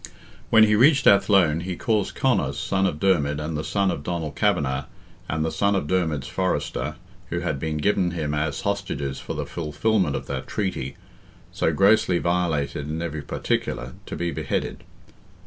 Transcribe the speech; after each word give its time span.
When 0.49 0.63
he 0.63 0.73
reached 0.75 1.05
Athlone 1.05 1.59
he 1.59 1.75
caused 1.75 2.15
Conor, 2.15 2.53
son 2.53 2.87
of 2.87 2.99
Dermid, 2.99 3.39
and 3.39 3.55
the 3.55 3.63
son 3.63 3.91
of 3.91 4.01
Donald 4.01 4.35
Kavanagh, 4.35 4.85
and 5.29 5.45
the 5.45 5.51
son 5.51 5.75
of 5.75 5.85
Dermid's 5.85 6.27
fosterer, 6.27 6.95
who 7.29 7.41
had 7.41 7.59
been 7.59 7.77
given 7.77 8.09
him 8.09 8.33
as 8.33 8.61
hostages 8.61 9.19
for 9.19 9.35
the 9.35 9.45
fulfilment 9.45 10.15
of 10.15 10.25
that 10.25 10.47
treaty, 10.47 10.95
so 11.51 11.71
grossly 11.71 12.17
violated 12.17 12.89
in 12.89 12.99
every 12.99 13.21
particular, 13.21 13.93
to 14.07 14.15
be 14.15 14.31
beheaded. 14.31 14.83